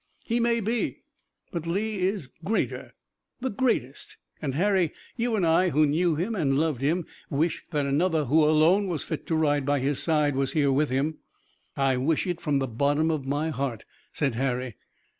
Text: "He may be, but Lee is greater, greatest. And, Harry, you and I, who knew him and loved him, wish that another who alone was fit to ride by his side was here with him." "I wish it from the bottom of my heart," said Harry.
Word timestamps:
"He 0.25 0.39
may 0.39 0.61
be, 0.61 1.03
but 1.51 1.67
Lee 1.67 1.99
is 1.99 2.25
greater, 2.43 2.95
greatest. 3.55 4.17
And, 4.41 4.55
Harry, 4.55 4.93
you 5.15 5.35
and 5.35 5.45
I, 5.45 5.69
who 5.69 5.85
knew 5.85 6.15
him 6.15 6.33
and 6.33 6.57
loved 6.57 6.81
him, 6.81 7.05
wish 7.29 7.63
that 7.69 7.85
another 7.85 8.25
who 8.25 8.43
alone 8.43 8.87
was 8.87 9.03
fit 9.03 9.27
to 9.27 9.35
ride 9.35 9.63
by 9.63 9.77
his 9.77 10.01
side 10.01 10.35
was 10.35 10.53
here 10.53 10.71
with 10.71 10.89
him." 10.89 11.19
"I 11.77 11.97
wish 11.97 12.25
it 12.25 12.41
from 12.41 12.57
the 12.57 12.67
bottom 12.67 13.11
of 13.11 13.27
my 13.27 13.51
heart," 13.51 13.85
said 14.11 14.33
Harry. 14.33 14.75